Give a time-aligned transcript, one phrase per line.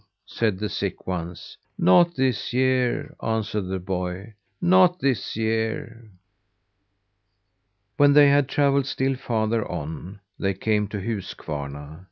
[0.25, 1.55] said the sick ones.
[1.77, 4.33] "Not this year," answered the boy.
[4.59, 6.09] "Not this year."
[7.97, 11.99] When they had travelled still farther on, they came to Huskvarna.